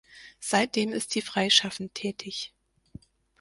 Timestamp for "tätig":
1.93-2.53